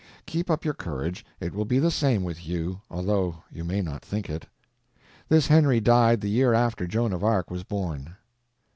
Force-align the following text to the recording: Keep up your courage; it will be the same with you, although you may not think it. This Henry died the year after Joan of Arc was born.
Keep 0.25 0.49
up 0.49 0.65
your 0.65 0.73
courage; 0.73 1.23
it 1.39 1.53
will 1.53 1.63
be 1.63 1.77
the 1.77 1.91
same 1.91 2.23
with 2.23 2.47
you, 2.47 2.81
although 2.89 3.43
you 3.51 3.63
may 3.63 3.83
not 3.83 4.03
think 4.03 4.31
it. 4.31 4.47
This 5.29 5.45
Henry 5.45 5.79
died 5.79 6.21
the 6.21 6.27
year 6.27 6.55
after 6.55 6.87
Joan 6.87 7.13
of 7.13 7.23
Arc 7.23 7.51
was 7.51 7.63
born. 7.63 8.15